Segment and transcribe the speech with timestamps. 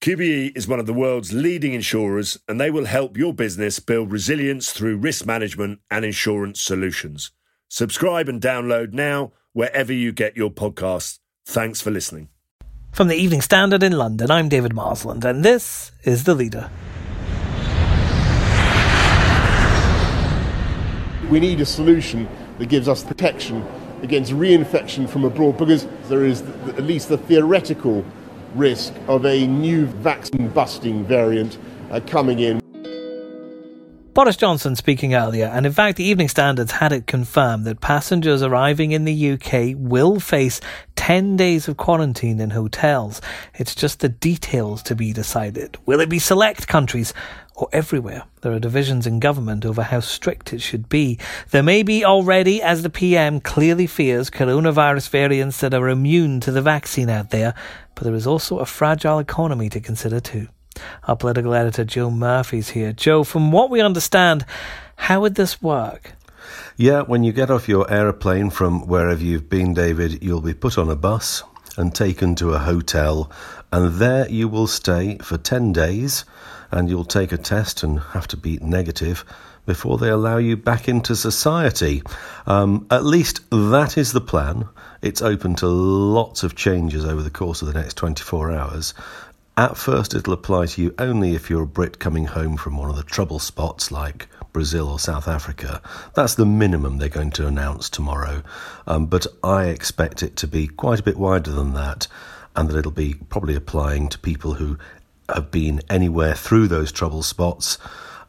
[0.00, 4.12] QBE is one of the world's leading insurers and they will help your business build
[4.12, 7.32] resilience through risk management and insurance solutions.
[7.66, 11.18] Subscribe and download now wherever you get your podcasts.
[11.46, 12.28] Thanks for listening.
[12.92, 16.70] From the Evening Standard in London, I'm David Marsland, and this is The Leader.
[21.28, 23.66] We need a solution that gives us protection
[24.02, 28.04] against reinfection from abroad because there is at least the theoretical
[28.58, 31.56] risk of a new vaccine busting variant
[31.90, 32.60] uh, coming in.
[34.18, 38.42] Boris Johnson speaking earlier, and in fact, the Evening Standards had it confirmed that passengers
[38.42, 40.60] arriving in the UK will face
[40.96, 43.20] 10 days of quarantine in hotels.
[43.54, 45.78] It's just the details to be decided.
[45.86, 47.14] Will it be select countries
[47.58, 48.22] or everywhere?
[48.42, 51.18] There are divisions in government over how strict it should be.
[51.50, 56.52] There may be already, as the PM clearly fears, coronavirus variants that are immune to
[56.52, 57.54] the vaccine out there,
[57.96, 60.46] but there is also a fragile economy to consider too.
[61.08, 62.92] Our political editor Joe Murphy's here.
[62.92, 64.46] Joe, from what we understand,
[64.94, 66.12] how would this work?
[66.76, 70.78] Yeah, when you get off your aeroplane from wherever you've been, David, you'll be put
[70.78, 71.42] on a bus
[71.76, 73.30] and taken to a hotel,
[73.72, 76.24] and there you will stay for 10 days,
[76.70, 79.24] and you'll take a test and have to be negative
[79.66, 82.02] before they allow you back into society.
[82.46, 84.68] Um, at least that is the plan.
[85.02, 88.94] It's open to lots of changes over the course of the next 24 hours.
[89.58, 92.88] At first, it'll apply to you only if you're a Brit coming home from one
[92.88, 95.82] of the trouble spots like Brazil or South Africa.
[96.14, 98.42] That's the minimum they're going to announce tomorrow.
[98.86, 102.06] Um, but I expect it to be quite a bit wider than that,
[102.56, 104.78] and that it'll be probably applying to people who
[105.28, 107.78] have been anywhere through those trouble spots,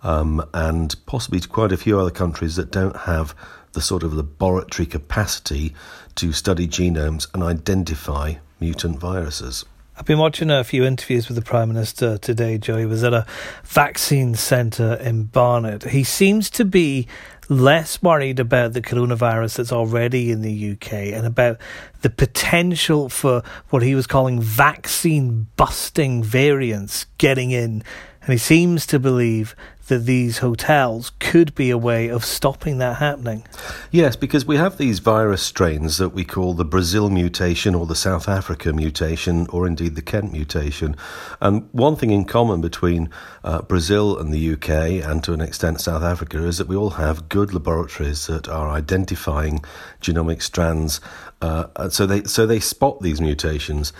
[0.03, 3.35] um, and possibly to quite a few other countries that don't have
[3.73, 5.73] the sort of laboratory capacity
[6.15, 9.65] to study genomes and identify mutant viruses.
[9.99, 12.77] I've been watching a few interviews with the Prime Minister today, Joe.
[12.77, 13.25] He was at a
[13.65, 15.83] vaccine centre in Barnet.
[15.83, 17.05] He seems to be
[17.49, 21.57] less worried about the coronavirus that's already in the UK and about
[22.01, 27.83] the potential for what he was calling vaccine busting variants getting in.
[28.29, 29.55] And he seems to believe
[29.87, 33.43] that these hotels could be a way of stopping that happening.
[33.89, 37.95] Yes, because we have these virus strains that we call the Brazil mutation or the
[37.95, 40.95] South Africa mutation or indeed the Kent mutation.
[41.41, 43.09] And one thing in common between
[43.43, 46.91] uh, Brazil and the UK and to an extent South Africa is that we all
[46.91, 49.63] have good laboratories that are identifying
[50.01, 51.01] genomic strands.
[51.41, 53.91] Uh, so they so they spot these mutations.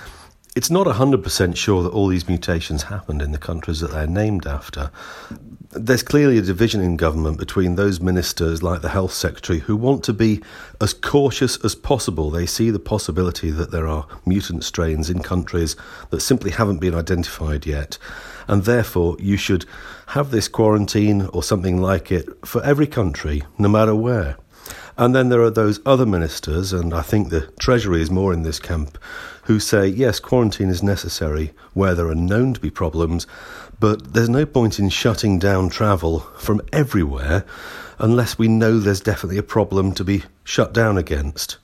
[0.60, 4.46] It's not 100% sure that all these mutations happened in the countries that they're named
[4.46, 4.92] after.
[5.72, 10.04] There's clearly a division in government between those ministers, like the health secretary, who want
[10.04, 10.44] to be
[10.82, 12.30] as cautious as possible.
[12.30, 15.78] They see the possibility that there are mutant strains in countries
[16.10, 17.98] that simply haven't been identified yet.
[18.50, 19.66] And therefore, you should
[20.08, 24.36] have this quarantine or something like it for every country, no matter where.
[25.00, 28.44] And then there are those other ministers, and I think the Treasury is more in
[28.44, 28.98] this camp,
[29.44, 33.26] who say, yes, quarantine is necessary where there are known to be problems,
[33.80, 37.46] but there's no point in shutting down travel from everywhere
[37.98, 41.60] unless we know there's definitely a problem to be shut down against.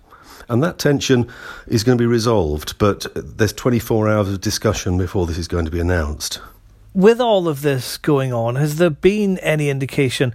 [0.48, 1.30] And that tension
[1.68, 5.66] is going to be resolved, but there's 24 hours of discussion before this is going
[5.66, 6.40] to be announced.
[6.94, 10.34] With all of this going on, has there been any indication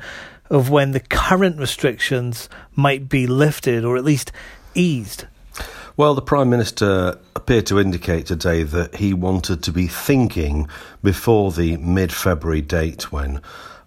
[0.50, 4.32] of when the current restrictions might be lifted or at least
[4.74, 5.26] eased?
[5.96, 10.68] Well, the Prime Minister appeared to indicate today that he wanted to be thinking
[11.02, 13.40] before the mid February date when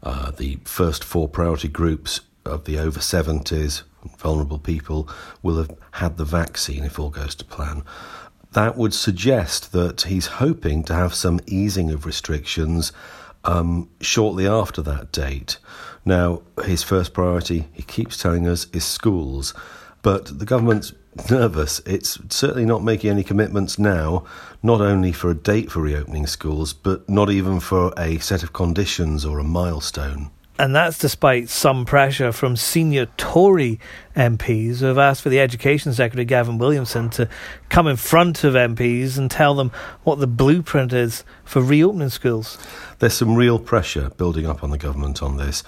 [0.04, 3.84] uh, the first four priority groups of the over 70s,
[4.18, 5.10] vulnerable people,
[5.42, 7.84] will have had the vaccine if all goes to plan.
[8.52, 12.92] That would suggest that he's hoping to have some easing of restrictions
[13.44, 15.58] um, shortly after that date.
[16.06, 19.54] Now, his first priority, he keeps telling us, is schools.
[20.02, 20.94] But the government's
[21.30, 21.80] nervous.
[21.86, 24.26] It's certainly not making any commitments now,
[24.62, 28.54] not only for a date for reopening schools, but not even for a set of
[28.54, 30.32] conditions or a milestone.
[30.60, 33.80] And that's despite some pressure from senior Tory
[34.16, 37.28] MPs who have asked for the Education Secretary, Gavin Williamson, to
[37.70, 39.72] come in front of MPs and tell them
[40.04, 42.60] what the blueprint is for reopening schools.
[43.00, 45.64] There's some real pressure building up on the government on this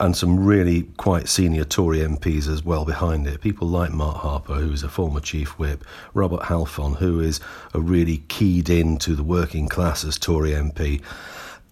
[0.00, 3.40] and some really quite senior Tory MPs as well behind it.
[3.40, 5.84] People like Mark Harper, who is a former chief whip,
[6.14, 7.40] Robert Halfon, who is
[7.74, 11.02] a really keyed in to the working class as Tory MP.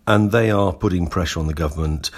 [0.06, 2.10] And they are putting pressure on the government.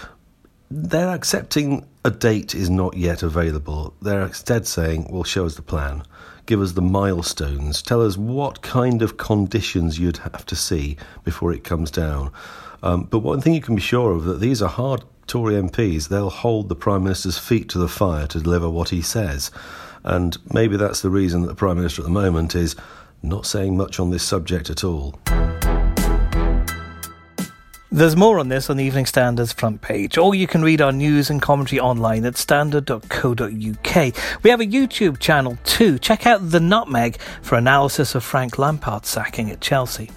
[0.71, 3.95] They're accepting a date is not yet available.
[4.03, 6.03] They're instead saying, well, show us the plan.
[6.47, 7.83] Give us the milestones.
[7.83, 12.33] Tell us what kind of conditions you'd have to see before it comes down.
[12.83, 16.09] Um, but one thing you can be sure of that these are hard Tory MPs,
[16.09, 19.51] they'll hold the Prime Minister's feet to the fire to deliver what he says.
[20.03, 22.75] And maybe that's the reason that the Prime Minister at the moment is
[23.23, 25.19] not saying much on this subject at all.
[27.91, 30.93] There's more on this on the Evening Standard's front page, or you can read our
[30.93, 33.43] news and commentary online at standard.co.uk.
[34.43, 35.99] We have a YouTube channel too.
[35.99, 40.11] Check out The Nutmeg for analysis of Frank Lampard's sacking at Chelsea.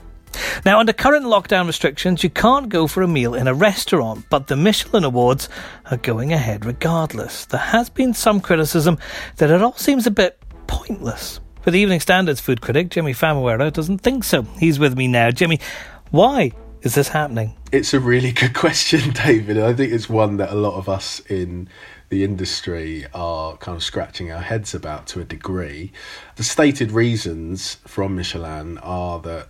[0.66, 4.48] Now, under current lockdown restrictions, you can't go for a meal in a restaurant, but
[4.48, 5.48] the Michelin Awards
[5.90, 7.46] are going ahead regardless.
[7.46, 8.98] There has been some criticism
[9.38, 10.38] that it all seems a bit
[10.68, 11.40] pointless.
[11.64, 14.42] But the Evening Standard's food critic, Jimi Famurewa, doesn't think so.
[14.42, 15.30] He's with me now.
[15.30, 15.62] Jimi,
[16.10, 16.52] why
[16.82, 17.56] is this happening?
[17.72, 19.58] It's a really good question, David.
[19.58, 21.70] I think it's one that a lot of us in
[22.10, 25.92] the industry are kind of scratching our heads about to a degree.
[26.36, 29.50] The stated reasons from Michelin are that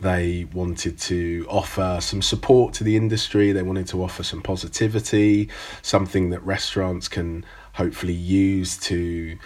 [0.00, 3.52] they wanted to offer some support to the industry.
[3.52, 5.50] They wanted to offer some positivity,
[5.82, 7.44] something that restaurants can
[7.74, 9.38] hopefully use to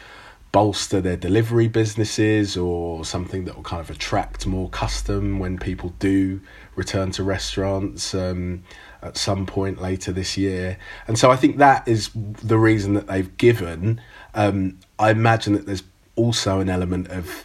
[0.55, 5.93] bolster their delivery businesses or something that will kind of attract more custom when people
[5.99, 6.41] do
[6.77, 8.63] return to restaurants um,
[9.03, 10.79] at some point later this year.
[11.09, 14.01] And so I think that is the reason that they've given.
[14.33, 15.83] Um, I imagine that there's
[16.15, 17.45] also an element of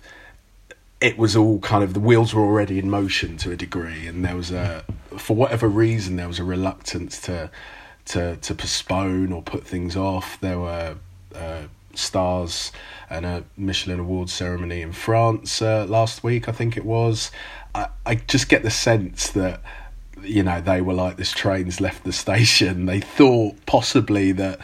[1.01, 4.23] it was all kind of the wheels were already in motion to a degree, and
[4.23, 4.83] there was a
[5.17, 7.49] for whatever reason there was a reluctance to
[8.05, 10.39] to to postpone or put things off.
[10.41, 10.97] There were
[11.33, 11.63] uh,
[11.99, 12.71] stars
[13.09, 17.31] and a Michelin Awards ceremony in France uh, last week, I think it was.
[17.73, 19.61] I, I just get the sense that
[20.21, 22.85] you know they were like this train's left the station.
[22.85, 24.59] They thought possibly that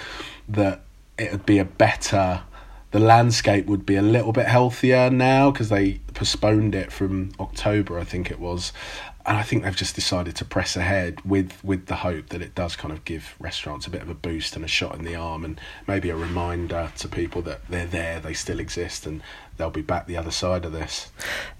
[0.50, 0.82] that
[1.18, 2.44] it would be a better
[2.96, 8.00] the landscape would be a little bit healthier now because they postponed it from October,
[8.00, 8.72] I think it was.
[9.28, 12.54] And I think they've just decided to press ahead with, with the hope that it
[12.54, 15.16] does kind of give restaurants a bit of a boost and a shot in the
[15.16, 19.22] arm and maybe a reminder to people that they're there, they still exist, and
[19.58, 21.12] they'll be back the other side of this.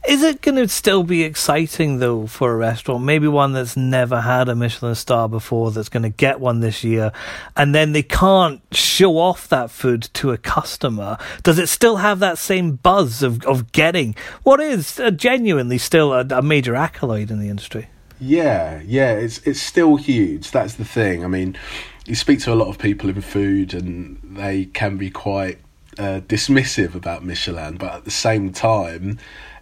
[0.08, 3.04] Is it going to still be exciting though for a restaurant?
[3.04, 6.84] Maybe one that's never had a Michelin star before that's going to get one this
[6.84, 7.12] year,
[7.56, 11.18] and then they can't show off that food to a customer.
[11.44, 16.14] Does it still have that same buzz of, of getting what is uh, genuinely still
[16.14, 17.88] a, a major accolade in the industry?
[18.20, 20.52] Yeah, yeah, it's it's still huge.
[20.52, 21.24] That's the thing.
[21.24, 21.58] I mean,
[22.06, 25.58] you speak to a lot of people in food, and they can be quite
[25.98, 29.18] uh, dismissive about Michelin, but at the same time,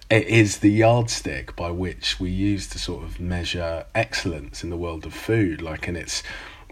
[0.10, 4.78] it is the yardstick by which we use to sort of measure excellence in the
[4.78, 5.62] world of food.
[5.62, 6.24] Like, and it's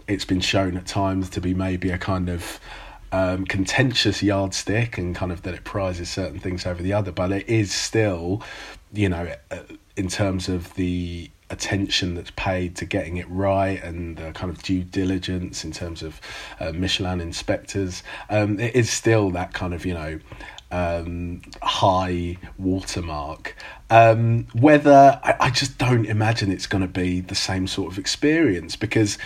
[0.06, 2.60] it's been shown at times to be maybe a kind of
[3.10, 7.12] um, contentious yardstick, and kind of that it prizes certain things over the other.
[7.12, 8.42] But it is still,
[8.92, 9.34] you know,
[9.96, 14.62] in terms of the attention that's paid to getting it right and the kind of
[14.62, 16.20] due diligence in terms of
[16.60, 20.18] uh, Michelin inspectors, um, it is still that kind of, you know,
[20.70, 23.54] um, high watermark.
[23.90, 27.98] Um, whether I, I, just don't imagine it's going to be the same sort of
[27.98, 29.18] experience because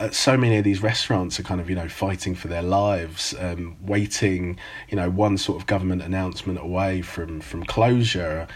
[0.00, 3.32] uh, so many of these restaurants are kind of you know fighting for their lives,
[3.38, 8.48] um, waiting you know one sort of government announcement away from from closure.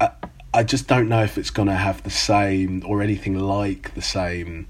[0.00, 0.08] Uh,
[0.54, 4.02] I just don't know if it's going to have the same or anything like the
[4.02, 4.66] same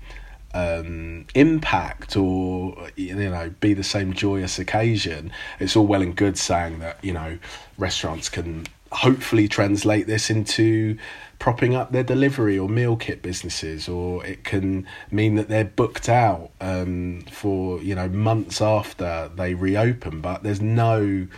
[0.54, 5.30] um, impact or you know be the same joyous occasion.
[5.60, 7.38] It's all well and good saying that you know
[7.76, 10.96] restaurants can hopefully translate this into
[11.38, 16.08] propping up their delivery or meal kit businesses, or it can mean that they're booked
[16.08, 20.20] out um, for you know months after they reopen.
[20.20, 21.28] But there's no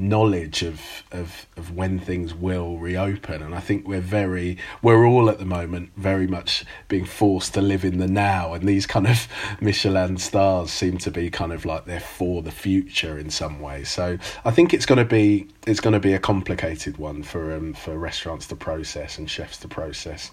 [0.00, 3.42] knowledge of, of of when things will reopen.
[3.42, 7.60] And I think we're very we're all at the moment very much being forced to
[7.60, 8.54] live in the now.
[8.54, 9.28] And these kind of
[9.60, 13.84] Michelin stars seem to be kind of like they're for the future in some way.
[13.84, 17.52] So I think it's going to be it's going to be a complicated one for
[17.52, 20.30] um, for restaurants to process and chefs to process.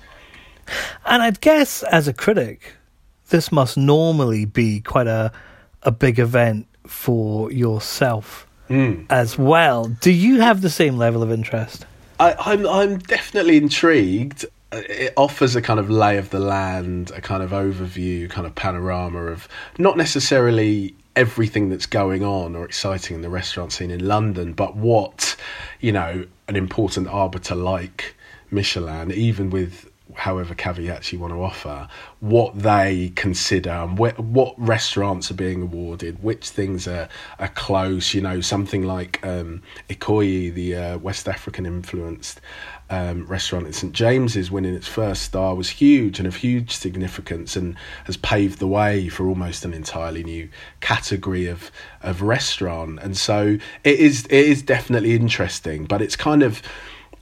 [1.05, 2.75] And I'd guess as a critic
[3.29, 5.31] this must normally be quite a
[5.83, 9.05] a big event for yourself mm.
[9.09, 9.86] as well.
[9.86, 11.86] Do you have the same level of interest?
[12.19, 14.45] I, I'm I'm definitely intrigued.
[14.71, 18.53] It offers a kind of lay of the land, a kind of overview, kind of
[18.55, 19.47] panorama of
[19.77, 24.75] not necessarily everything that's going on or exciting in the restaurant scene in London, but
[24.75, 25.36] what
[25.79, 28.15] you know an important arbiter like
[28.51, 29.87] Michelin, even with
[30.17, 31.88] however caveats you want to offer,
[32.19, 37.07] what they consider and wh- what restaurants are being awarded, which things are,
[37.39, 38.13] are close.
[38.13, 42.41] You know, something like um, Ikoyi, the uh, West African influenced
[42.89, 47.55] um, restaurant in St James's, winning its first star, was huge and of huge significance
[47.55, 51.71] and has paved the way for almost an entirely new category of
[52.01, 53.00] of restaurant.
[53.01, 56.62] And so it is it is definitely interesting, but it's kind of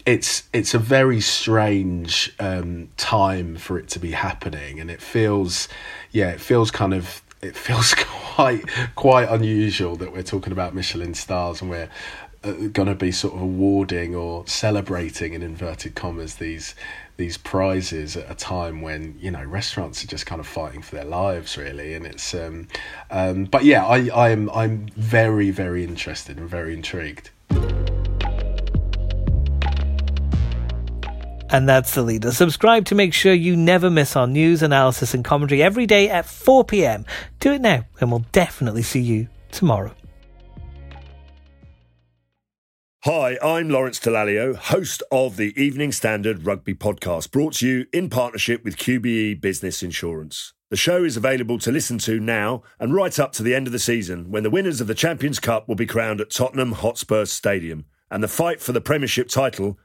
[0.05, 5.67] it's it's a very strange um, time for it to be happening, and it feels,
[6.11, 8.63] yeah, it feels kind of it feels quite
[8.95, 11.89] quite unusual that we're talking about Michelin stars and we're
[12.43, 16.75] uh, going to be sort of awarding or celebrating in inverted commas these
[17.17, 20.95] these prizes at a time when you know restaurants are just kind of fighting for
[20.95, 22.67] their lives really and it's um,
[23.09, 27.29] um but yeah I I'm I'm very very interested and very intrigued.
[31.55, 32.33] And that's the leader.
[32.33, 36.25] Subscribe to make sure you never miss our news, analysis, and commentary every day at
[36.25, 37.05] 4 pm.
[37.39, 39.95] Do it now, and we'll definitely see you tomorrow.
[43.05, 48.09] Hi, I'm Lawrence Dallaglio, host of the Evening Standard Rugby Podcast, brought to you in
[48.09, 50.51] partnership with QBE Business Insurance.
[50.71, 53.71] The show is available to listen to now and right up to the end of
[53.71, 57.23] the season when the winners of the Champions Cup will be crowned at Tottenham Hotspur
[57.23, 59.79] Stadium and the fight for the Premiership title